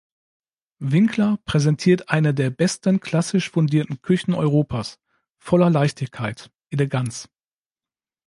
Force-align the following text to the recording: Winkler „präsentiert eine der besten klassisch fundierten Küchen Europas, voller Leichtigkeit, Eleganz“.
Winkler 0.79 1.37
„präsentiert 1.45 2.09
eine 2.09 2.33
der 2.33 2.49
besten 2.49 3.01
klassisch 3.01 3.51
fundierten 3.51 4.01
Küchen 4.01 4.33
Europas, 4.33 4.99
voller 5.37 5.69
Leichtigkeit, 5.69 6.49
Eleganz“. 6.71 7.29